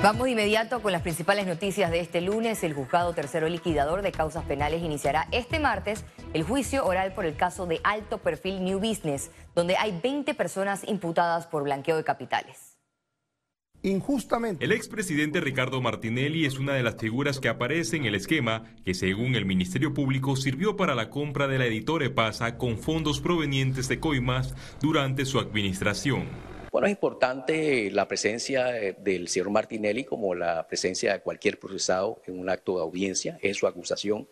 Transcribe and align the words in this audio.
Vamos 0.00 0.26
de 0.26 0.30
inmediato 0.30 0.80
con 0.80 0.92
las 0.92 1.02
principales 1.02 1.44
noticias 1.44 1.90
de 1.90 1.98
este 1.98 2.20
lunes. 2.20 2.62
El 2.62 2.72
juzgado 2.72 3.14
tercero 3.14 3.48
liquidador 3.48 4.02
de 4.02 4.12
causas 4.12 4.44
penales 4.44 4.80
iniciará 4.84 5.26
este 5.32 5.58
martes 5.58 6.04
el 6.34 6.44
juicio 6.44 6.86
oral 6.86 7.14
por 7.14 7.26
el 7.26 7.34
caso 7.34 7.66
de 7.66 7.80
alto 7.82 8.18
perfil 8.18 8.62
New 8.62 8.78
Business, 8.78 9.32
donde 9.56 9.76
hay 9.76 9.98
20 10.00 10.34
personas 10.34 10.84
imputadas 10.86 11.48
por 11.48 11.64
blanqueo 11.64 11.96
de 11.96 12.04
capitales. 12.04 12.78
Injustamente. 13.82 14.64
El 14.64 14.70
expresidente 14.70 15.40
Ricardo 15.40 15.80
Martinelli 15.82 16.46
es 16.46 16.60
una 16.60 16.74
de 16.74 16.84
las 16.84 16.96
figuras 16.96 17.40
que 17.40 17.48
aparece 17.48 17.96
en 17.96 18.04
el 18.04 18.14
esquema 18.14 18.64
que, 18.84 18.94
según 18.94 19.34
el 19.34 19.46
Ministerio 19.46 19.94
Público, 19.94 20.36
sirvió 20.36 20.76
para 20.76 20.94
la 20.94 21.10
compra 21.10 21.48
de 21.48 21.58
la 21.58 21.66
editora 21.66 22.08
Pasa 22.14 22.56
con 22.56 22.78
fondos 22.78 23.20
provenientes 23.20 23.88
de 23.88 23.98
coimas 23.98 24.54
durante 24.80 25.24
su 25.24 25.40
administración. 25.40 26.47
Bueno, 26.70 26.86
es 26.86 26.92
importante 26.92 27.90
la 27.90 28.06
presencia 28.06 28.78
eh, 28.78 28.94
del 28.98 29.28
señor 29.28 29.50
Martinelli 29.50 30.04
como 30.04 30.34
la 30.34 30.66
presencia 30.66 31.14
de 31.14 31.20
cualquier 31.20 31.58
procesado 31.58 32.20
en 32.26 32.38
un 32.38 32.50
acto 32.50 32.76
de 32.76 32.82
audiencia, 32.82 33.38
en 33.42 33.54
su 33.54 33.66
acusación. 33.66 34.28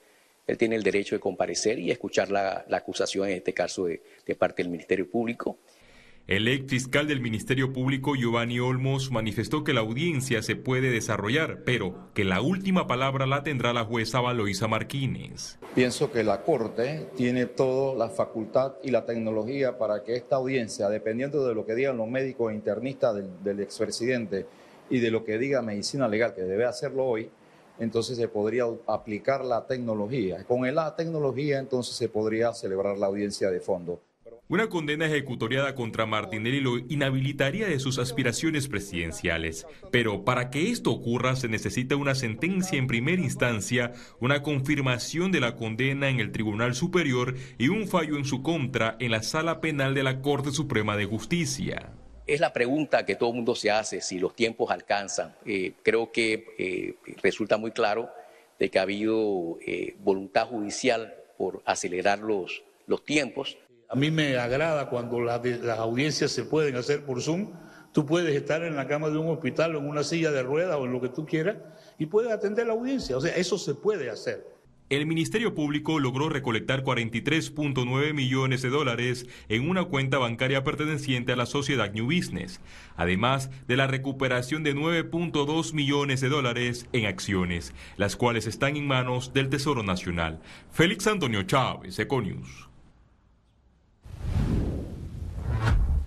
Él 0.47 0.59
tiene 0.59 0.77
el 0.77 0.83
derecho 0.83 1.17
de 1.17 1.21
comparecer 1.21 1.79
y 1.79 1.91
escuchar 1.91 2.31
la, 2.31 2.65
acusación, 2.71 3.29
en 3.29 3.37
este 3.39 3.53
caso, 3.53 3.87
de 3.87 4.35
parte 4.39 4.63
del 4.63 4.71
Ministerio 4.71 5.11
Público. 5.11 5.59
El 6.29 6.49
ex 6.49 6.69
fiscal 6.69 7.07
del 7.07 7.21
Ministerio 7.21 7.73
Público, 7.73 8.17
Giovanni 8.17 8.59
Olmos, 8.59 9.13
manifestó 9.13 9.63
que 9.63 9.73
la 9.73 9.83
audiencia 9.83 10.43
se 10.43 10.57
puede 10.57 10.91
desarrollar, 10.91 11.63
pero 11.65 12.11
que 12.15 12.25
la 12.25 12.41
última 12.41 12.89
palabra 12.89 13.27
la 13.27 13.45
tendrá 13.45 13.73
la 13.73 13.85
jueza 13.85 14.21
Valoisa 14.21 14.67
Marquines. 14.67 15.57
Pienso 15.77 16.11
que 16.11 16.25
la 16.25 16.43
Corte 16.43 17.11
tiene 17.17 17.47
toda 17.47 17.95
la 17.95 18.09
facultad 18.09 18.73
y 18.83 18.91
la 18.91 19.07
tecnología 19.07 19.79
para 19.79 20.03
que 20.03 20.17
esta 20.17 20.35
audiencia, 20.35 20.89
dependiendo 20.89 21.47
de 21.47 21.55
lo 21.55 21.65
que 21.65 21.77
digan 21.77 21.97
los 21.97 22.09
médicos 22.09 22.51
e 22.51 22.57
internistas 22.57 23.15
del, 23.15 23.45
del 23.45 23.61
expresidente 23.61 24.47
y 24.91 24.99
de 24.99 25.13
lo 25.13 25.25
que 25.25 25.39
diga 25.39 25.63
medicina 25.63 26.09
legal, 26.09 26.35
que 26.35 26.43
debe 26.43 26.65
hacerlo 26.65 27.05
hoy, 27.05 27.31
entonces 27.79 28.17
se 28.17 28.27
podría 28.27 28.65
aplicar 28.89 29.45
la 29.45 29.65
tecnología. 29.65 30.43
Con 30.43 30.75
la 30.75 30.97
tecnología 30.97 31.61
entonces 31.61 31.95
se 31.95 32.09
podría 32.09 32.53
celebrar 32.53 32.99
la 32.99 33.07
audiencia 33.07 33.49
de 33.49 33.61
fondo. 33.61 34.01
Una 34.49 34.69
condena 34.69 35.07
ejecutoriada 35.07 35.75
contra 35.75 36.07
Martinelli 36.07 36.61
lo 36.61 36.79
inhabilitaría 36.79 37.67
de 37.67 37.81
sus 37.81 37.99
aspiraciones 37.99 38.69
presidenciales. 38.69 39.67
Pero 39.91 40.25
para 40.25 40.51
que 40.51 40.71
esto 40.71 40.93
ocurra 40.93 41.35
se 41.35 41.49
necesita 41.49 41.97
una 41.97 42.15
sentencia 42.15 42.79
en 42.79 42.87
primera 42.87 43.21
instancia, 43.21 43.93
una 44.21 44.45
confirmación 44.45 45.33
de 45.33 45.41
la 45.41 45.57
condena 45.57 46.11
en 46.11 46.21
el 46.21 46.31
Tribunal 46.31 46.77
Superior 46.77 47.35
y 47.59 47.71
un 47.71 47.89
fallo 47.89 48.17
en 48.17 48.25
su 48.25 48.45
contra 48.45 48.97
en 49.01 49.11
la 49.11 49.25
Sala 49.25 49.61
Penal 49.61 49.95
de 49.95 50.05
la 50.05 50.23
Corte 50.23 50.53
Suprema 50.53 50.97
de 50.97 51.07
Justicia. 51.07 51.91
Es 52.25 52.39
la 52.39 52.53
pregunta 52.53 53.05
que 53.05 53.17
todo 53.17 53.31
el 53.31 53.37
mundo 53.37 53.57
se 53.57 53.73
hace, 53.73 54.01
si 54.01 54.21
los 54.21 54.37
tiempos 54.37 54.71
alcanzan. 54.71 55.35
Eh, 55.45 55.73
creo 55.83 56.13
que 56.13 56.55
eh, 56.57 56.95
resulta 57.21 57.57
muy 57.57 57.73
claro 57.73 58.11
de 58.61 58.71
que 58.71 58.79
ha 58.79 58.83
habido 58.83 59.59
eh, 59.67 59.97
voluntad 60.05 60.47
judicial 60.47 61.15
por 61.37 61.63
acelerar 61.67 62.21
los, 62.21 62.63
los 62.87 63.05
tiempos 63.05 63.59
a 63.89 63.95
mí 63.95 64.11
me 64.11 64.37
agrada 64.37 64.89
cuando 64.89 65.21
las, 65.21 65.41
audiencias 65.79 66.33
se 66.33 66.45
pueden 66.45 66.77
hacer 66.77 67.05
por 67.05 67.23
Zoom. 67.23 67.53
Tú 67.93 68.05
puedes 68.05 68.35
estar 68.35 68.63
en 68.63 68.77
la 68.77 68.87
cama 68.87 69.09
de 69.09 69.19
un 69.19 69.29
hospital 69.29 69.75
o 69.75 69.79
en 69.79 69.89
una 69.89 70.05
silla 70.05 70.31
de 70.31 70.43
ruedas 70.43 70.77
o 70.77 70.85
en 70.85 70.93
lo 70.93 71.01
que 71.01 71.09
tú 71.09 71.25
quieras 71.25 71.57
y 71.99 72.07
puedes 72.07 72.31
atender 72.31 72.67
la 72.67 72.75
audiencia. 72.75 73.17
O 73.17 73.21
sea, 73.21 73.35
eso 73.37 73.57
se 73.59 73.75
puede 73.75 74.11
hacer. 74.11 74.57
El 74.89 75.05
Ministerio 75.07 75.53
Público 75.53 75.99
logró 75.99 76.29
recolectar 76.29 76.85
43.9 76.85 78.15
millones 78.15 78.63
de 78.63 78.69
dólares 78.69 79.27
en 79.49 79.69
una 79.69 79.85
cuenta 79.85 80.19
bancaria 80.19 80.63
perteneciente 80.63 81.33
a 81.33 81.37
la 81.37 81.47
sociedad 81.47 81.93
New 81.93 82.05
Business, 82.05 82.61
además 82.97 83.51
de 83.67 83.77
la 83.77 83.89
recuperación 83.89 84.63
de 84.63 84.77
9.2 84.77 85.73
millones 85.73 86.21
de 86.21 86.29
dólares 86.29 86.87
en 86.93 87.07
acciones, 87.07 87.75
las 87.97 88.15
cuales 88.15 88.47
están 88.47 88.77
en 88.77 88.87
manos 88.87 89.33
del 89.33 89.49
Tesoro 89.49 89.83
Nacional. 89.83 90.41
Félix 90.71 91.09
Antonio 91.09 91.43
Chávez, 91.43 91.99
Econius. 91.99 92.66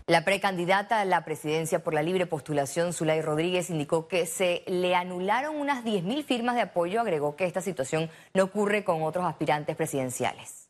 La 0.09 0.25
precandidata 0.25 1.02
a 1.02 1.06
la 1.06 1.24
presidencia 1.24 1.84
por 1.84 1.94
la 1.94 2.02
libre 2.02 2.25
postulación, 2.25 2.94
Zulay 2.94 3.22
Rodríguez, 3.22 3.70
indicó 3.70 4.08
que 4.08 4.25
se 4.25 4.64
le 4.66 4.96
anularon 4.96 5.56
unas 5.56 5.84
10.000 5.86 6.24
firmas 6.25 6.56
de 6.56 6.62
apoyo. 6.62 7.00
Agregó 7.00 7.36
que 7.36 7.46
esta 7.46 7.62
situación 7.62 8.09
no 8.34 8.46
ocurre 8.46 8.84
con 8.84 9.03
otros 9.03 9.24
aspirantes 9.24 9.75
presidenciales. 9.75 10.68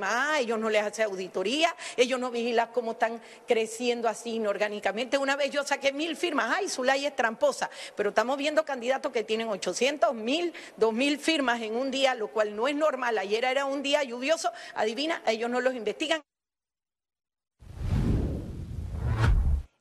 Ah, 0.00 0.36
ellos 0.38 0.56
no 0.56 0.70
les 0.70 0.84
hacen 0.84 1.06
auditoría, 1.06 1.74
ellos 1.96 2.20
no 2.20 2.30
vigilan 2.30 2.68
cómo 2.72 2.92
están 2.92 3.20
creciendo 3.44 4.08
así 4.08 4.36
inorgánicamente. 4.36 5.18
Una 5.18 5.34
vez 5.34 5.50
yo 5.50 5.64
saqué 5.64 5.92
mil 5.92 6.16
firmas, 6.16 6.54
ay, 6.56 6.68
Zulay 6.68 7.06
es 7.06 7.16
tramposa, 7.16 7.70
pero 7.96 8.10
estamos 8.10 8.38
viendo 8.38 8.64
candidatos 8.64 9.10
que 9.10 9.24
tienen 9.24 9.48
800, 9.48 10.14
mil, 10.14 10.54
dos 10.76 10.92
mil 10.92 11.18
firmas 11.18 11.60
en 11.60 11.74
un 11.74 11.90
día, 11.90 12.14
lo 12.14 12.28
cual 12.28 12.54
no 12.54 12.68
es 12.68 12.76
normal. 12.76 13.18
Ayer 13.18 13.44
era 13.44 13.64
un 13.64 13.82
día 13.82 14.04
lluvioso, 14.04 14.52
adivina, 14.76 15.22
ellos 15.26 15.50
no 15.50 15.60
los 15.60 15.74
investigan. 15.74 16.22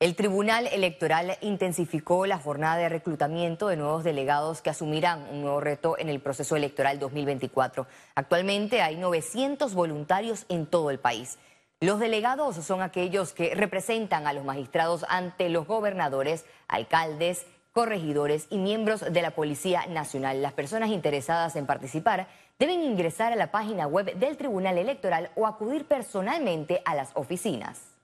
El 0.06 0.16
Tribunal 0.16 0.68
Electoral 0.68 1.36
intensificó 1.42 2.28
la 2.28 2.38
jornada 2.38 2.78
de 2.78 2.90
reclutamiento 2.90 3.70
de 3.70 3.76
nuevos 3.76 4.04
delegados 4.04 4.62
que 4.62 4.70
asumirán 4.70 5.28
un 5.32 5.42
nuevo 5.42 5.62
reto 5.62 5.98
en 5.98 6.10
el 6.10 6.20
proceso 6.20 6.56
electoral 6.56 7.00
2024. 7.00 7.88
Actualmente 8.14 8.84
hay 8.84 8.98
900 8.98 9.74
voluntarios 9.74 10.46
en 10.48 10.68
todo 10.68 10.92
el 10.92 11.00
país. 11.00 11.40
Los 11.80 12.00
delegados 12.00 12.56
son 12.58 12.84
aquellos 12.84 13.34
que 13.34 13.56
representan 13.56 14.28
a 14.28 14.34
los 14.34 14.46
magistrados 14.46 15.08
ante 15.10 15.50
los 15.50 15.66
gobernadores, 15.66 16.46
alcaldes, 16.68 17.48
corregidores 17.74 18.46
y 18.52 18.60
miembros 18.60 19.12
de 19.12 19.22
la 19.24 19.32
Policía 19.32 19.88
Nacional. 19.88 20.40
Las 20.44 20.54
personas 20.54 20.92
interesadas 20.92 21.56
en 21.56 21.66
participar 21.66 22.28
deben 22.60 22.84
ingresar 22.84 23.34
a 23.34 23.38
la 23.38 23.50
página 23.50 23.88
web 23.88 24.14
del 24.14 24.38
Tribunal 24.38 24.78
Electoral 24.78 25.32
o 25.36 25.48
acudir 25.48 25.86
personalmente 25.86 26.84
a 26.86 26.94
las 26.94 27.10
oficinas. 27.16 27.95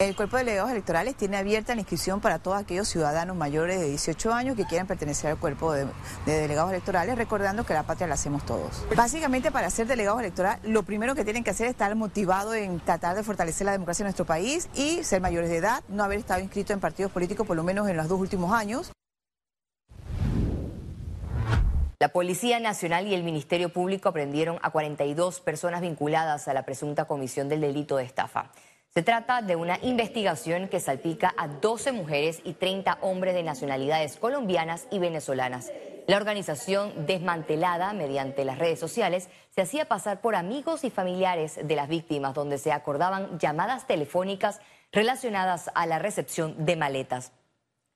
El 0.00 0.16
cuerpo 0.16 0.38
de 0.38 0.44
delegados 0.44 0.70
electorales 0.70 1.14
tiene 1.14 1.36
abierta 1.36 1.74
la 1.74 1.82
inscripción 1.82 2.22
para 2.22 2.38
todos 2.38 2.56
aquellos 2.56 2.88
ciudadanos 2.88 3.36
mayores 3.36 3.78
de 3.78 3.86
18 3.86 4.32
años 4.32 4.56
que 4.56 4.64
quieran 4.64 4.86
pertenecer 4.86 5.30
al 5.30 5.38
cuerpo 5.38 5.74
de, 5.74 5.86
delegados 6.24 6.70
electorales, 6.70 7.18
recordando 7.18 7.66
que 7.66 7.74
la 7.74 7.82
patria 7.82 8.06
la 8.06 8.14
hacemos 8.14 8.46
todos. 8.46 8.82
Básicamente, 8.96 9.52
para 9.52 9.68
ser 9.68 9.86
delegados 9.86 10.20
electorales, 10.20 10.64
lo 10.64 10.84
primero 10.84 11.14
que 11.14 11.22
tienen 11.22 11.44
que 11.44 11.50
hacer 11.50 11.66
es 11.66 11.72
estar 11.72 11.94
motivados 11.96 12.54
en 12.54 12.80
tratar 12.80 13.14
de 13.14 13.22
fortalecer 13.22 13.66
la 13.66 13.72
democracia 13.72 14.02
en 14.02 14.06
nuestro 14.06 14.24
país 14.24 14.70
y 14.74 15.04
ser 15.04 15.20
mayores 15.20 15.50
de 15.50 15.58
edad, 15.58 15.84
no 15.88 16.02
haber 16.02 16.20
estado 16.20 16.40
inscrito 16.40 16.72
en 16.72 16.80
partidos 16.80 17.12
políticos 17.12 17.46
por 17.46 17.58
lo 17.58 17.62
menos 17.62 17.86
en 17.86 17.98
los 17.98 18.08
dos 18.08 18.18
últimos 18.18 18.54
años. 18.54 18.92
La 21.98 22.08
Policía 22.08 22.58
Nacional 22.58 23.06
y 23.06 23.12
el 23.12 23.22
Ministerio 23.22 23.70
Público 23.70 24.08
aprendieron 24.08 24.58
a 24.62 24.70
42 24.70 25.40
personas 25.40 25.82
vinculadas 25.82 26.48
a 26.48 26.54
la 26.54 26.64
presunta 26.64 27.04
comisión 27.04 27.50
del 27.50 27.60
delito 27.60 27.98
de 27.98 28.04
estafa. 28.04 28.50
Se 28.92 29.04
trata 29.04 29.40
de 29.40 29.54
una 29.54 29.78
investigación 29.82 30.66
que 30.66 30.80
salpica 30.80 31.32
a 31.36 31.46
12 31.46 31.92
mujeres 31.92 32.40
y 32.42 32.54
30 32.54 32.98
hombres 33.02 33.34
de 33.34 33.44
nacionalidades 33.44 34.16
colombianas 34.16 34.88
y 34.90 34.98
venezolanas. 34.98 35.70
La 36.08 36.16
organización, 36.16 37.06
desmantelada 37.06 37.92
mediante 37.92 38.44
las 38.44 38.58
redes 38.58 38.80
sociales, 38.80 39.28
se 39.50 39.62
hacía 39.62 39.84
pasar 39.84 40.20
por 40.20 40.34
amigos 40.34 40.82
y 40.82 40.90
familiares 40.90 41.60
de 41.62 41.76
las 41.76 41.88
víctimas, 41.88 42.34
donde 42.34 42.58
se 42.58 42.72
acordaban 42.72 43.38
llamadas 43.38 43.86
telefónicas 43.86 44.60
relacionadas 44.90 45.70
a 45.76 45.86
la 45.86 46.00
recepción 46.00 46.66
de 46.66 46.74
maletas. 46.74 47.30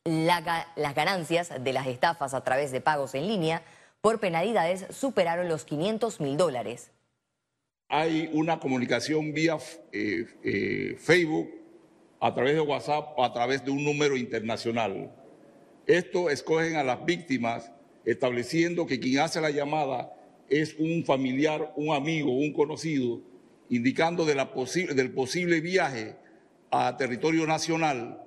las 0.05 0.94
ganancias 0.94 1.50
de 1.59 1.72
las 1.72 1.88
estafas 1.88 2.34
a 2.34 2.44
través 2.44 2.71
de 2.71 2.81
pagos 2.81 3.16
en 3.16 3.26
línea 3.26 3.62
por 4.00 4.21
penalidades 4.21 4.87
superaron 4.91 5.49
los 5.49 5.65
500 5.65 6.21
mil 6.21 6.37
dólares 6.37 6.93
hay 7.94 8.28
una 8.32 8.59
comunicación 8.59 9.32
vía 9.32 9.56
eh, 9.93 10.27
eh, 10.43 10.97
Facebook, 10.99 11.49
a 12.19 12.34
través 12.34 12.55
de 12.55 12.60
WhatsApp 12.60 13.16
a 13.21 13.32
través 13.32 13.65
de 13.65 13.71
un 13.71 13.84
número 13.84 14.16
internacional. 14.16 15.12
Esto 15.87 16.28
escogen 16.28 16.75
a 16.75 16.82
las 16.82 17.05
víctimas 17.05 17.70
estableciendo 18.05 18.85
que 18.85 18.99
quien 18.99 19.20
hace 19.20 19.41
la 19.41 19.50
llamada 19.50 20.12
es 20.49 20.75
un 20.76 21.05
familiar, 21.05 21.73
un 21.76 21.94
amigo, 21.94 22.32
un 22.32 22.52
conocido, 22.52 23.20
indicando 23.70 24.25
del 24.26 25.11
posible 25.12 25.61
viaje 25.61 26.17
a 26.73 26.96
territorio 26.96 27.46
nacional. 27.46 28.25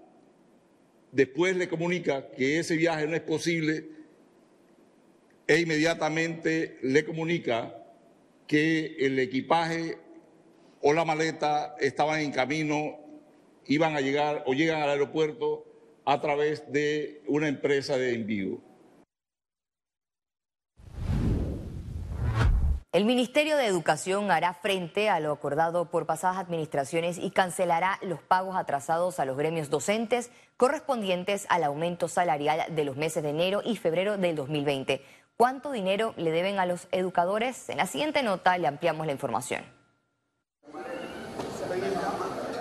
Después 1.11 1.57
le 1.57 1.67
comunica 1.67 2.31
que 2.31 2.59
ese 2.59 2.77
viaje 2.77 3.05
no 3.05 3.17
es 3.17 3.21
posible 3.21 3.85
e 5.45 5.59
inmediatamente 5.59 6.77
le 6.83 7.03
comunica 7.03 7.76
que 8.47 8.95
el 8.99 9.19
equipaje 9.19 9.97
o 10.81 10.93
la 10.93 11.05
maleta 11.05 11.75
estaban 11.79 12.21
en 12.21 12.31
camino, 12.31 12.97
iban 13.65 13.95
a 13.95 14.01
llegar 14.01 14.43
o 14.45 14.53
llegan 14.53 14.81
al 14.81 14.89
aeropuerto 14.89 15.65
a 16.05 16.21
través 16.21 16.71
de 16.71 17.21
una 17.27 17.47
empresa 17.49 17.97
de 17.97 18.13
envío. 18.13 18.61
El 22.93 23.05
Ministerio 23.05 23.57
de 23.57 23.67
Educación 23.67 24.31
hará 24.31 24.55
frente 24.55 25.09
a 25.09 25.19
lo 25.19 25.31
acordado 25.31 25.91
por 25.91 26.07
pasadas 26.07 26.37
administraciones 26.37 27.19
y 27.19 27.29
cancelará 27.29 27.99
los 28.01 28.21
pagos 28.23 28.55
atrasados 28.55 29.19
a 29.19 29.25
los 29.25 29.37
gremios 29.37 29.69
docentes 29.69 30.31
correspondientes 30.55 31.45
al 31.49 31.63
aumento 31.63 32.07
salarial 32.07 32.63
de 32.73 32.85
los 32.85 32.95
meses 32.95 33.21
de 33.21 33.29
enero 33.29 33.61
y 33.63 33.75
febrero 33.75 34.17
del 34.17 34.35
2020. 34.35 35.03
¿Cuánto 35.37 35.71
dinero 35.71 36.15
le 36.17 36.31
deben 36.31 36.57
a 36.57 36.65
los 36.65 36.87
educadores? 36.91 37.69
En 37.69 37.77
la 37.77 37.85
siguiente 37.85 38.23
nota 38.23 38.57
le 38.57 38.65
ampliamos 38.65 39.05
la 39.05 39.11
información. 39.11 39.61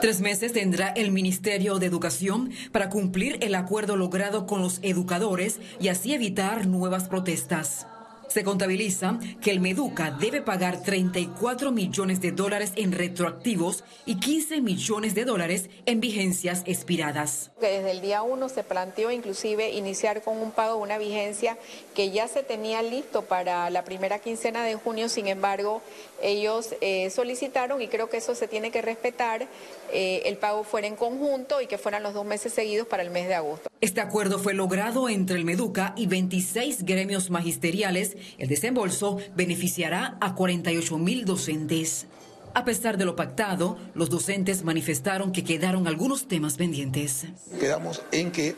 Tres 0.02 0.20
meses 0.20 0.52
tendrá 0.52 0.88
el 0.88 1.10
Ministerio 1.10 1.78
de 1.78 1.86
Educación 1.86 2.50
para 2.72 2.90
cumplir 2.90 3.38
el 3.40 3.54
acuerdo 3.54 3.96
logrado 3.96 4.46
con 4.46 4.60
los 4.60 4.78
educadores 4.82 5.58
y 5.80 5.88
así 5.88 6.12
evitar 6.12 6.66
nuevas 6.66 7.08
protestas. 7.08 7.86
Se 8.28 8.44
contabiliza 8.44 9.18
que 9.40 9.50
el 9.50 9.60
Meduca 9.60 10.10
debe 10.10 10.42
pagar 10.42 10.82
34 10.82 11.72
millones 11.72 12.20
de 12.20 12.32
dólares 12.32 12.72
en 12.76 12.92
retroactivos 12.92 13.84
y 14.04 14.16
15 14.16 14.60
millones 14.60 15.14
de 15.14 15.24
dólares 15.24 15.70
en 15.86 16.00
vigencias 16.00 16.62
expiradas. 16.66 17.50
Desde 17.60 17.90
el 17.90 18.00
día 18.00 18.22
1 18.22 18.48
se 18.48 18.64
planteó 18.64 19.10
inclusive 19.10 19.70
iniciar 19.70 20.22
con 20.22 20.38
un 20.38 20.50
pago 20.50 20.76
de 20.76 20.82
una 20.82 20.98
vigencia 20.98 21.56
que 21.94 22.10
ya 22.10 22.28
se 22.28 22.42
tenía 22.42 22.82
listo 22.82 23.22
para 23.22 23.70
la 23.70 23.84
primera 23.84 24.18
quincena 24.18 24.64
de 24.64 24.74
junio, 24.74 25.08
sin 25.08 25.28
embargo, 25.28 25.82
ellos 26.22 26.74
eh, 26.80 27.10
solicitaron, 27.10 27.80
y 27.80 27.88
creo 27.88 28.10
que 28.10 28.18
eso 28.18 28.34
se 28.34 28.48
tiene 28.48 28.70
que 28.70 28.82
respetar, 28.82 29.46
eh, 29.92 30.22
el 30.26 30.36
pago 30.36 30.64
fuera 30.64 30.86
en 30.86 30.96
conjunto 30.96 31.60
y 31.60 31.66
que 31.66 31.78
fueran 31.78 32.02
los 32.02 32.14
dos 32.14 32.26
meses 32.26 32.52
seguidos 32.52 32.86
para 32.86 33.02
el 33.02 33.10
mes 33.10 33.28
de 33.28 33.34
agosto. 33.34 33.70
Este 33.80 34.00
acuerdo 34.00 34.38
fue 34.38 34.54
logrado 34.54 35.08
entre 35.08 35.36
el 35.36 35.44
Meduca 35.44 35.92
y 35.96 36.06
26 36.06 36.84
gremios 36.84 37.30
magisteriales. 37.30 38.15
El 38.38 38.48
desembolso 38.48 39.18
beneficiará 39.34 40.16
a 40.20 40.34
48 40.34 40.98
mil 40.98 41.24
docentes. 41.24 42.06
A 42.54 42.64
pesar 42.64 42.96
de 42.96 43.04
lo 43.04 43.16
pactado, 43.16 43.76
los 43.94 44.08
docentes 44.08 44.64
manifestaron 44.64 45.32
que 45.32 45.44
quedaron 45.44 45.86
algunos 45.86 46.26
temas 46.26 46.56
pendientes. 46.56 47.26
Quedamos 47.60 48.02
en 48.12 48.32
que 48.32 48.56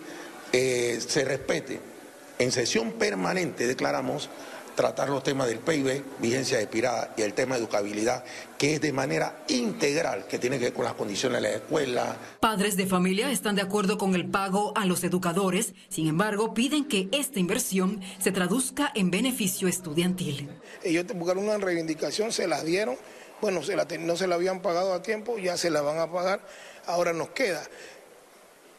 eh, 0.52 0.98
se 1.00 1.24
respete. 1.24 1.80
En 2.38 2.52
sesión 2.52 2.92
permanente 2.92 3.66
declaramos 3.66 4.30
tratar 4.78 5.08
los 5.08 5.24
temas 5.24 5.48
del 5.48 5.58
PIB, 5.58 6.04
vigencia 6.20 6.60
expirada 6.60 7.12
y 7.16 7.22
el 7.22 7.34
tema 7.34 7.56
de 7.56 7.62
educabilidad, 7.62 8.22
que 8.56 8.74
es 8.74 8.80
de 8.80 8.92
manera 8.92 9.42
integral, 9.48 10.28
que 10.28 10.38
tiene 10.38 10.56
que 10.56 10.66
ver 10.66 10.72
con 10.72 10.84
las 10.84 10.94
condiciones 10.94 11.42
de 11.42 11.48
la 11.48 11.54
escuela. 11.56 12.16
Padres 12.38 12.76
de 12.76 12.86
familia 12.86 13.28
están 13.32 13.56
de 13.56 13.62
acuerdo 13.62 13.98
con 13.98 14.14
el 14.14 14.30
pago 14.30 14.72
a 14.76 14.86
los 14.86 15.02
educadores, 15.02 15.74
sin 15.88 16.06
embargo, 16.06 16.54
piden 16.54 16.84
que 16.84 17.08
esta 17.10 17.40
inversión 17.40 18.00
se 18.20 18.30
traduzca 18.30 18.92
en 18.94 19.10
beneficio 19.10 19.66
estudiantil. 19.66 20.48
Ellos 20.84 21.06
buscaron 21.12 21.42
una 21.42 21.58
reivindicación, 21.58 22.30
se 22.30 22.46
las 22.46 22.64
dieron, 22.64 22.96
bueno, 23.40 23.64
se 23.64 23.74
la, 23.74 23.84
no 23.98 24.16
se 24.16 24.28
la 24.28 24.36
habían 24.36 24.62
pagado 24.62 24.94
a 24.94 25.02
tiempo, 25.02 25.38
ya 25.38 25.56
se 25.56 25.70
la 25.70 25.80
van 25.80 25.98
a 25.98 26.12
pagar, 26.12 26.40
ahora 26.86 27.12
nos 27.12 27.30
queda 27.30 27.64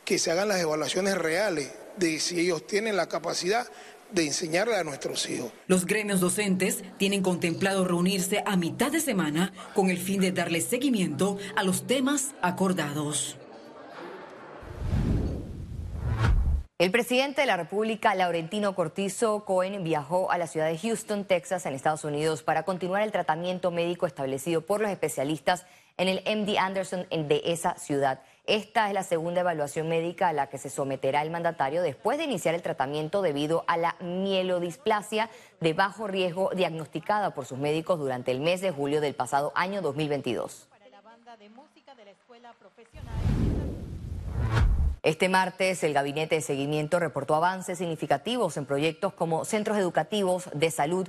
que 0.06 0.18
se 0.18 0.32
hagan 0.32 0.48
las 0.48 0.62
evaluaciones 0.62 1.18
reales 1.18 1.72
de 1.98 2.20
si 2.20 2.40
ellos 2.40 2.66
tienen 2.66 2.96
la 2.96 3.08
capacidad 3.08 3.68
de 4.12 4.28
enseñarle 4.28 4.76
a 4.76 4.84
nuestros 4.84 5.30
hijos. 5.30 5.52
Los 5.68 5.86
gremios 5.86 6.20
docentes 6.20 6.84
tienen 6.98 7.22
contemplado 7.22 7.86
reunirse 7.86 8.44
a 8.46 8.56
mitad 8.56 8.92
de 8.92 9.00
semana 9.00 9.54
con 9.74 9.90
el 9.90 9.98
fin 9.98 10.22
de 10.22 10.32
darle 10.32 10.62
seguimiento 10.62 11.38
a 11.56 11.64
los 11.64 11.88
temas 11.88 12.34
acordados. 12.42 13.38
El 16.80 16.92
presidente 16.92 17.42
de 17.42 17.48
la 17.48 17.58
República, 17.58 18.16
Laurentino 18.16 18.74
Cortizo 18.74 19.44
Cohen, 19.44 19.84
viajó 19.84 20.32
a 20.32 20.38
la 20.38 20.48
ciudad 20.48 20.68
de 20.68 20.78
Houston, 20.78 21.26
Texas, 21.26 21.66
en 21.66 21.74
Estados 21.74 22.06
Unidos, 22.06 22.42
para 22.42 22.64
continuar 22.64 23.04
el 23.04 23.12
tratamiento 23.12 23.70
médico 23.70 24.08
establecido 24.08 24.62
por 24.62 24.80
los 24.80 24.90
especialistas 24.90 25.66
en 25.98 26.08
el 26.08 26.22
MD 26.24 26.58
Anderson 26.58 27.06
de 27.10 27.42
esa 27.44 27.76
ciudad. 27.78 28.22
Esta 28.50 28.88
es 28.88 28.96
la 28.96 29.04
segunda 29.04 29.42
evaluación 29.42 29.88
médica 29.90 30.30
a 30.30 30.34
la 30.34 30.48
que 30.48 30.58
se 30.58 30.72
someterá 30.72 31.22
el 31.22 31.30
mandatario 31.30 31.84
después 31.84 32.18
de 32.18 32.24
iniciar 32.24 32.56
el 32.56 32.64
tratamiento 32.64 33.22
debido 33.22 33.64
a 33.68 33.78
la 33.78 33.96
mielodisplasia 34.00 35.30
de 35.60 35.74
bajo 35.74 36.08
riesgo 36.08 36.50
diagnosticada 36.56 37.36
por 37.36 37.46
sus 37.46 37.60
médicos 37.60 38.00
durante 38.00 38.32
el 38.32 38.40
mes 38.40 38.62
de 38.62 38.72
julio 38.72 39.02
del 39.02 39.14
pasado 39.14 39.52
año 39.54 39.84
2022. 39.84 40.68
Este 45.04 45.30
martes, 45.30 45.84
el 45.84 45.94
Gabinete 45.94 46.34
de 46.34 46.42
Seguimiento 46.42 47.00
reportó 47.00 47.36
avances 47.36 47.78
significativos 47.78 48.58
en 48.58 48.66
proyectos 48.66 49.14
como 49.14 49.46
centros 49.46 49.78
educativos, 49.78 50.50
de 50.56 50.72
salud, 50.72 51.08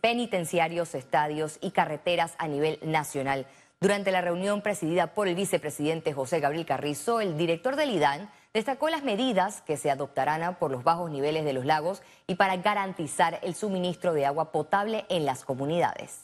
penitenciarios, 0.00 0.94
estadios 0.94 1.58
y 1.60 1.72
carreteras 1.72 2.34
a 2.38 2.48
nivel 2.48 2.78
nacional. 2.82 3.46
Durante 3.78 4.10
la 4.10 4.22
reunión 4.22 4.62
presidida 4.62 5.08
por 5.08 5.28
el 5.28 5.34
vicepresidente 5.34 6.14
José 6.14 6.40
Gabriel 6.40 6.64
Carrizo, 6.64 7.20
el 7.20 7.36
director 7.36 7.76
del 7.76 7.90
IDAN 7.90 8.30
destacó 8.54 8.88
las 8.88 9.02
medidas 9.02 9.60
que 9.60 9.76
se 9.76 9.90
adoptarán 9.90 10.54
por 10.54 10.70
los 10.70 10.82
bajos 10.82 11.10
niveles 11.10 11.44
de 11.44 11.52
los 11.52 11.66
lagos 11.66 12.02
y 12.26 12.36
para 12.36 12.56
garantizar 12.56 13.38
el 13.42 13.54
suministro 13.54 14.14
de 14.14 14.24
agua 14.24 14.50
potable 14.50 15.04
en 15.10 15.26
las 15.26 15.44
comunidades. 15.44 16.22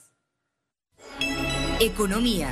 Economía. 1.79 2.49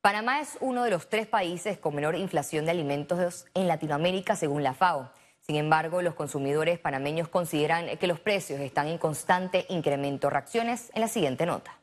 Panamá 0.00 0.40
es 0.40 0.56
uno 0.60 0.84
de 0.84 0.90
los 0.90 1.10
tres 1.10 1.26
países 1.26 1.76
con 1.76 1.94
menor 1.94 2.16
inflación 2.16 2.64
de 2.64 2.70
alimentos 2.70 3.44
en 3.52 3.68
Latinoamérica, 3.68 4.36
según 4.36 4.62
la 4.62 4.72
FAO. 4.72 5.10
Sin 5.42 5.56
embargo, 5.56 6.00
los 6.00 6.14
consumidores 6.14 6.78
panameños 6.78 7.28
consideran 7.28 7.94
que 7.98 8.06
los 8.06 8.20
precios 8.20 8.58
están 8.60 8.88
en 8.88 8.96
constante 8.96 9.66
incremento. 9.68 10.30
Reacciones 10.30 10.90
en 10.94 11.02
la 11.02 11.08
siguiente 11.08 11.44
nota. 11.44 11.81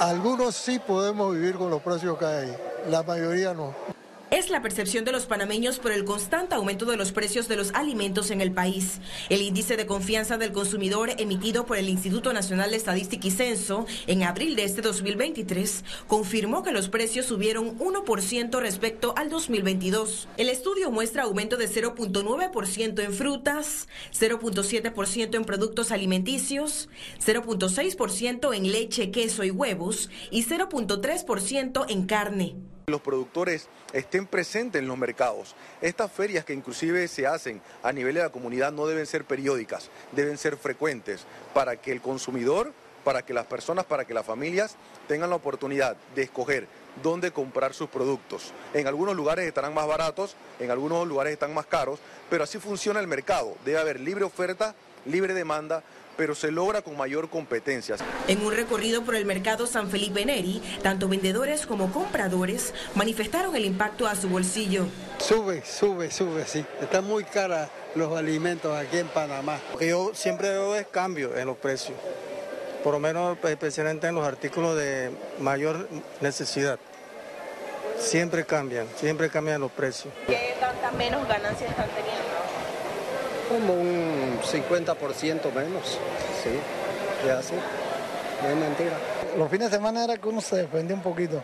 Algunos 0.00 0.56
sí 0.56 0.78
podemos 0.78 1.34
vivir 1.34 1.56
con 1.56 1.70
los 1.70 1.80
precios 1.80 2.18
que 2.18 2.24
hay, 2.24 2.56
la 2.88 3.02
mayoría 3.02 3.54
no. 3.54 3.74
Es 4.30 4.48
la 4.48 4.62
percepción 4.62 5.04
de 5.04 5.10
los 5.10 5.26
panameños 5.26 5.80
por 5.80 5.90
el 5.90 6.04
constante 6.04 6.54
aumento 6.54 6.86
de 6.86 6.96
los 6.96 7.10
precios 7.10 7.48
de 7.48 7.56
los 7.56 7.72
alimentos 7.74 8.30
en 8.30 8.40
el 8.40 8.52
país. 8.52 9.00
El 9.28 9.42
índice 9.42 9.76
de 9.76 9.86
confianza 9.86 10.38
del 10.38 10.52
consumidor 10.52 11.10
emitido 11.18 11.66
por 11.66 11.78
el 11.78 11.88
Instituto 11.88 12.32
Nacional 12.32 12.70
de 12.70 12.76
Estadística 12.76 13.26
y 13.26 13.32
Censo 13.32 13.86
en 14.06 14.22
abril 14.22 14.54
de 14.54 14.62
este 14.62 14.82
2023 14.82 15.84
confirmó 16.06 16.62
que 16.62 16.70
los 16.70 16.88
precios 16.88 17.26
subieron 17.26 17.76
1% 17.80 18.60
respecto 18.60 19.14
al 19.16 19.30
2022. 19.30 20.28
El 20.36 20.48
estudio 20.48 20.92
muestra 20.92 21.24
aumento 21.24 21.56
de 21.56 21.68
0.9% 21.68 23.02
en 23.02 23.12
frutas, 23.12 23.88
0.7% 24.16 25.34
en 25.34 25.44
productos 25.44 25.90
alimenticios, 25.90 26.88
0.6% 27.18 28.54
en 28.54 28.70
leche, 28.70 29.10
queso 29.10 29.42
y 29.42 29.50
huevos 29.50 30.08
y 30.30 30.44
0.3% 30.44 31.86
en 31.88 32.06
carne 32.06 32.54
los 32.90 33.00
productores 33.00 33.68
estén 33.92 34.26
presentes 34.26 34.80
en 34.80 34.88
los 34.88 34.98
mercados. 34.98 35.54
Estas 35.80 36.12
ferias 36.12 36.44
que 36.44 36.52
inclusive 36.52 37.08
se 37.08 37.26
hacen 37.26 37.60
a 37.82 37.92
nivel 37.92 38.14
de 38.14 38.22
la 38.22 38.30
comunidad 38.30 38.72
no 38.72 38.86
deben 38.86 39.06
ser 39.06 39.24
periódicas, 39.24 39.90
deben 40.12 40.38
ser 40.38 40.56
frecuentes 40.56 41.24
para 41.54 41.76
que 41.76 41.92
el 41.92 42.00
consumidor, 42.00 42.72
para 43.04 43.22
que 43.22 43.34
las 43.34 43.46
personas, 43.46 43.84
para 43.84 44.04
que 44.04 44.14
las 44.14 44.26
familias 44.26 44.76
tengan 45.08 45.30
la 45.30 45.36
oportunidad 45.36 45.96
de 46.14 46.22
escoger 46.22 46.68
dónde 47.02 47.30
comprar 47.30 47.72
sus 47.74 47.88
productos. 47.88 48.52
En 48.74 48.86
algunos 48.86 49.16
lugares 49.16 49.46
estarán 49.46 49.74
más 49.74 49.86
baratos, 49.86 50.36
en 50.58 50.70
algunos 50.70 51.06
lugares 51.06 51.32
están 51.32 51.54
más 51.54 51.66
caros, 51.66 51.98
pero 52.28 52.44
así 52.44 52.58
funciona 52.58 53.00
el 53.00 53.06
mercado. 53.06 53.56
Debe 53.64 53.78
haber 53.78 54.00
libre 54.00 54.24
oferta, 54.24 54.74
libre 55.06 55.34
demanda 55.34 55.82
pero 56.20 56.34
se 56.34 56.50
logra 56.50 56.82
con 56.82 56.98
mayor 56.98 57.30
competencia. 57.30 57.96
En 58.28 58.44
un 58.44 58.54
recorrido 58.54 59.02
por 59.02 59.14
el 59.14 59.24
mercado 59.24 59.66
San 59.66 59.88
Felipe 59.88 60.26
Neri, 60.26 60.60
tanto 60.82 61.08
vendedores 61.08 61.64
como 61.64 61.90
compradores 61.94 62.74
manifestaron 62.94 63.56
el 63.56 63.64
impacto 63.64 64.06
a 64.06 64.14
su 64.14 64.28
bolsillo. 64.28 64.84
Sube, 65.16 65.64
sube, 65.64 66.10
sube, 66.10 66.44
sí. 66.44 66.62
Están 66.82 67.06
muy 67.06 67.24
caros 67.24 67.70
los 67.94 68.14
alimentos 68.14 68.76
aquí 68.76 68.98
en 68.98 69.08
Panamá. 69.08 69.58
yo 69.80 70.10
siempre 70.12 70.50
veo 70.50 70.76
es 70.76 70.86
cambio 70.88 71.34
en 71.38 71.46
los 71.46 71.56
precios, 71.56 71.96
por 72.84 72.92
lo 72.92 73.00
menos 73.00 73.38
especialmente 73.42 74.06
en 74.06 74.14
los 74.14 74.26
artículos 74.26 74.76
de 74.76 75.10
mayor 75.38 75.88
necesidad. 76.20 76.78
Siempre 77.98 78.44
cambian, 78.44 78.86
siempre 78.96 79.30
cambian 79.30 79.60
los 79.60 79.72
precios. 79.72 80.12
¿Qué 80.26 80.54
tanta 80.60 80.90
menos 80.92 81.26
ganancias 81.26 81.70
están 81.70 81.88
teniendo? 81.88 82.29
Como 83.50 83.74
un 83.74 84.38
50% 84.42 85.52
menos, 85.52 85.98
sí, 86.40 86.50
ya 87.26 87.40
así, 87.40 87.54
no 88.42 88.48
es 88.48 88.56
mentira. 88.56 88.96
Los 89.36 89.50
fines 89.50 89.72
de 89.72 89.76
semana 89.76 90.04
era 90.04 90.16
que 90.16 90.28
uno 90.28 90.40
se 90.40 90.56
defendía 90.56 90.94
un 90.94 91.02
poquito 91.02 91.42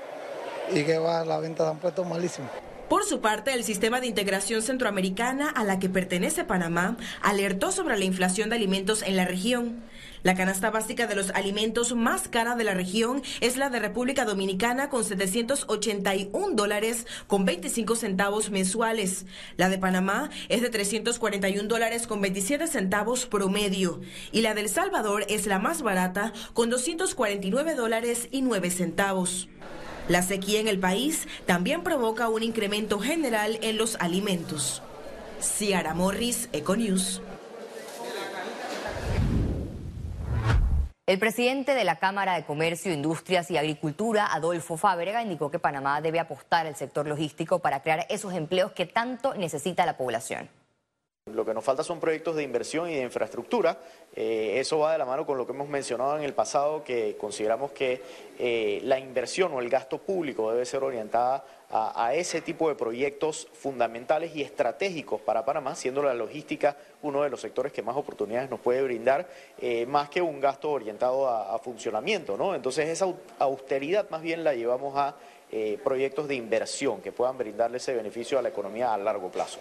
y 0.70 0.84
que 0.84 0.98
va, 0.98 1.24
la 1.24 1.38
venta 1.40 1.64
se 1.64 1.70
han 1.70 1.78
puesto 1.78 2.04
malísimo. 2.04 2.48
Por 2.88 3.04
su 3.04 3.20
parte, 3.20 3.52
el 3.52 3.64
sistema 3.64 4.00
de 4.00 4.06
integración 4.06 4.62
centroamericana 4.62 5.48
a 5.48 5.64
la 5.64 5.80
que 5.80 5.88
pertenece 5.88 6.44
Panamá 6.44 6.96
alertó 7.20 7.72
sobre 7.72 7.98
la 7.98 8.04
inflación 8.04 8.48
de 8.48 8.54
alimentos 8.54 9.02
en 9.02 9.16
la 9.16 9.24
región. 9.24 9.82
La 10.22 10.36
canasta 10.36 10.70
básica 10.70 11.08
de 11.08 11.16
los 11.16 11.30
alimentos 11.30 11.96
más 11.96 12.28
cara 12.28 12.54
de 12.54 12.62
la 12.62 12.74
región 12.74 13.22
es 13.40 13.56
la 13.56 13.70
de 13.70 13.80
República 13.80 14.24
Dominicana 14.24 14.88
con 14.88 15.04
781 15.04 16.54
dólares 16.54 17.06
con 17.26 17.44
25 17.44 17.96
centavos 17.96 18.50
mensuales. 18.50 19.26
La 19.56 19.68
de 19.68 19.78
Panamá 19.78 20.30
es 20.48 20.62
de 20.62 20.70
341 20.70 21.68
dólares 21.68 22.06
con 22.06 22.20
27 22.20 22.68
centavos 22.68 23.26
promedio. 23.26 24.00
Y 24.30 24.42
la 24.42 24.54
del 24.54 24.68
Salvador 24.68 25.24
es 25.28 25.46
la 25.46 25.58
más 25.58 25.82
barata 25.82 26.32
con 26.54 26.70
249 26.70 27.74
dólares 27.74 28.28
y 28.30 28.42
9 28.42 28.70
centavos. 28.70 29.48
La 30.08 30.22
sequía 30.22 30.60
en 30.60 30.68
el 30.68 30.78
país 30.78 31.26
también 31.46 31.82
provoca 31.82 32.28
un 32.28 32.44
incremento 32.44 33.00
general 33.00 33.58
en 33.62 33.76
los 33.76 33.96
alimentos. 33.96 34.82
Ciara 35.40 35.94
Morris, 35.94 36.48
Econews. 36.52 37.20
El 41.06 41.18
presidente 41.18 41.74
de 41.74 41.84
la 41.84 41.96
Cámara 41.96 42.34
de 42.34 42.44
Comercio, 42.44 42.92
Industrias 42.92 43.50
y 43.50 43.56
Agricultura, 43.56 44.32
Adolfo 44.32 44.76
Fábrega, 44.76 45.22
indicó 45.22 45.50
que 45.50 45.58
Panamá 45.58 46.00
debe 46.00 46.20
apostar 46.20 46.66
al 46.66 46.76
sector 46.76 47.06
logístico 47.06 47.58
para 47.58 47.82
crear 47.82 48.06
esos 48.08 48.32
empleos 48.32 48.72
que 48.72 48.86
tanto 48.86 49.34
necesita 49.34 49.86
la 49.86 49.96
población. 49.96 50.48
Lo 51.36 51.44
que 51.44 51.52
nos 51.52 51.62
falta 51.62 51.84
son 51.84 52.00
proyectos 52.00 52.34
de 52.34 52.42
inversión 52.42 52.88
y 52.88 52.94
de 52.94 53.02
infraestructura. 53.02 53.76
Eh, 54.14 54.54
eso 54.56 54.78
va 54.78 54.92
de 54.92 54.98
la 54.98 55.04
mano 55.04 55.26
con 55.26 55.36
lo 55.36 55.46
que 55.46 55.52
hemos 55.52 55.68
mencionado 55.68 56.16
en 56.16 56.24
el 56.24 56.32
pasado, 56.32 56.82
que 56.82 57.14
consideramos 57.18 57.72
que 57.72 58.00
eh, 58.38 58.80
la 58.84 58.98
inversión 58.98 59.52
o 59.52 59.60
el 59.60 59.68
gasto 59.68 59.98
público 59.98 60.50
debe 60.50 60.64
ser 60.64 60.82
orientada 60.82 61.44
a, 61.68 62.14
ese 62.14 62.40
tipo 62.40 62.70
de 62.70 62.74
proyectos 62.74 63.48
fundamentales 63.52 64.34
y 64.34 64.40
estratégicos 64.40 65.20
para 65.20 65.44
Panamá, 65.44 65.74
siendo 65.74 66.02
la 66.02 66.14
logística 66.14 66.74
uno 67.02 67.22
de 67.22 67.28
los 67.28 67.42
sectores 67.42 67.70
que 67.70 67.82
más 67.82 67.96
oportunidades 67.96 68.48
nos 68.48 68.60
puede 68.60 68.82
brindar, 68.82 69.28
eh, 69.60 69.84
más 69.84 70.08
que 70.08 70.22
un 70.22 70.40
gasto 70.40 70.70
orientado 70.70 71.28
a, 71.28 71.58
funcionamiento. 71.58 72.38
¿no? 72.38 72.54
Entonces 72.54 72.88
esa 72.88 73.12
austeridad 73.38 74.08
más 74.08 74.22
bien 74.22 74.42
la 74.42 74.54
llevamos 74.54 74.96
a 74.96 75.16
proyectos 75.84 76.28
de 76.28 76.34
inversión 76.34 77.02
que 77.02 77.12
puedan 77.12 77.36
brindarle 77.36 77.76
ese 77.76 77.94
beneficio 77.94 78.38
a 78.38 78.42
la 78.42 78.48
economía 78.48 78.94
a 78.94 78.98
largo 78.98 79.30
plazo. 79.30 79.60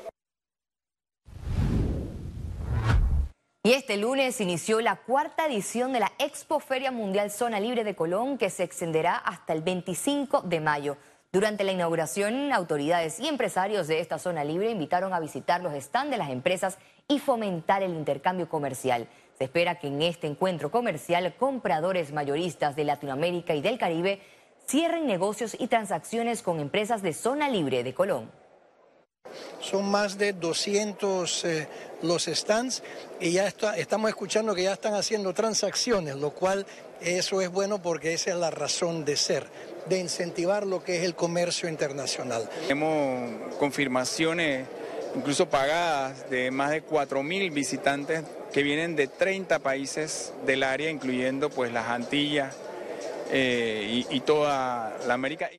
Y 3.65 3.73
este 3.73 3.97
lunes 3.97 4.39
inició 4.41 4.79
la 4.79 4.95
cuarta 4.95 5.47
edición 5.47 5.91
de 5.91 5.99
la 5.99 6.11
Expo 6.19 6.59
Feria 6.59 6.91
Mundial 6.91 7.31
Zona 7.31 7.59
Libre 7.59 7.83
de 7.83 7.95
Colón, 7.95 8.37
que 8.37 8.51
se 8.51 8.61
extenderá 8.61 9.15
hasta 9.15 9.53
el 9.53 9.63
25 9.63 10.41
de 10.41 10.59
mayo. 10.59 10.97
Durante 11.33 11.63
la 11.63 11.71
inauguración, 11.71 12.53
autoridades 12.53 13.19
y 13.19 13.27
empresarios 13.27 13.87
de 13.87 14.01
esta 14.01 14.19
zona 14.19 14.43
libre 14.43 14.69
invitaron 14.69 15.15
a 15.15 15.19
visitar 15.19 15.63
los 15.63 15.73
stands 15.73 16.11
de 16.11 16.17
las 16.17 16.29
empresas 16.29 16.77
y 17.07 17.17
fomentar 17.17 17.81
el 17.81 17.95
intercambio 17.95 18.47
comercial. 18.47 19.07
Se 19.35 19.45
espera 19.45 19.79
que 19.79 19.87
en 19.87 20.03
este 20.03 20.27
encuentro 20.27 20.69
comercial 20.69 21.33
compradores 21.33 22.13
mayoristas 22.13 22.75
de 22.75 22.83
Latinoamérica 22.83 23.55
y 23.55 23.63
del 23.63 23.79
Caribe 23.79 24.21
cierren 24.67 25.07
negocios 25.07 25.57
y 25.59 25.65
transacciones 25.65 26.43
con 26.43 26.59
empresas 26.59 27.01
de 27.01 27.13
zona 27.13 27.49
libre 27.49 27.83
de 27.83 27.95
Colón. 27.95 28.44
Son 29.61 29.85
más 29.85 30.17
de 30.17 30.33
200 30.33 31.45
eh, 31.45 31.67
los 32.01 32.25
stands 32.25 32.83
y 33.19 33.31
ya 33.31 33.47
estamos 33.47 34.09
escuchando 34.09 34.53
que 34.53 34.63
ya 34.63 34.73
están 34.73 34.93
haciendo 34.93 35.33
transacciones, 35.33 36.15
lo 36.15 36.31
cual 36.31 36.65
eso 37.01 37.41
es 37.41 37.49
bueno 37.49 37.81
porque 37.81 38.13
esa 38.13 38.31
es 38.31 38.37
la 38.37 38.51
razón 38.51 39.05
de 39.05 39.15
ser 39.15 39.47
de 39.87 39.99
incentivar 39.99 40.65
lo 40.65 40.83
que 40.83 40.97
es 40.97 41.03
el 41.03 41.15
comercio 41.15 41.69
internacional. 41.69 42.49
Tenemos 42.67 43.29
confirmaciones, 43.59 44.67
incluso 45.15 45.47
pagadas, 45.47 46.29
de 46.29 46.51
más 46.51 46.71
de 46.71 46.83
4.000 46.83 47.53
visitantes 47.53 48.23
que 48.51 48.63
vienen 48.63 48.95
de 48.95 49.07
30 49.07 49.59
países 49.59 50.33
del 50.45 50.63
área, 50.63 50.89
incluyendo 50.89 51.49
pues 51.49 51.71
las 51.71 51.87
Antillas 51.87 52.55
eh, 53.31 54.05
y 54.09 54.19
toda 54.21 54.97
la 55.05 55.13
América. 55.13 55.49